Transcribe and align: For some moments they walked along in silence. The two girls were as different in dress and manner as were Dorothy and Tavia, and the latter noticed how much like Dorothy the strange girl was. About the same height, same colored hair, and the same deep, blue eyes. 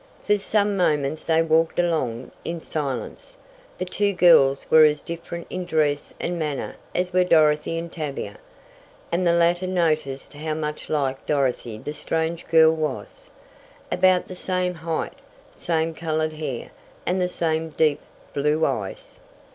For 0.25 0.39
some 0.39 0.75
moments 0.75 1.23
they 1.25 1.43
walked 1.43 1.77
along 1.77 2.31
in 2.43 2.59
silence. 2.59 3.35
The 3.77 3.85
two 3.85 4.13
girls 4.13 4.65
were 4.71 4.83
as 4.83 5.03
different 5.03 5.45
in 5.51 5.63
dress 5.63 6.11
and 6.19 6.39
manner 6.39 6.75
as 6.95 7.13
were 7.13 7.23
Dorothy 7.23 7.77
and 7.77 7.93
Tavia, 7.93 8.39
and 9.11 9.27
the 9.27 9.31
latter 9.33 9.67
noticed 9.67 10.33
how 10.33 10.55
much 10.55 10.89
like 10.89 11.27
Dorothy 11.27 11.77
the 11.77 11.93
strange 11.93 12.47
girl 12.47 12.73
was. 12.75 13.29
About 13.91 14.27
the 14.27 14.33
same 14.33 14.73
height, 14.73 15.13
same 15.55 15.93
colored 15.93 16.33
hair, 16.33 16.71
and 17.05 17.21
the 17.21 17.29
same 17.29 17.69
deep, 17.69 18.01
blue 18.33 18.65
eyes. 18.65 19.19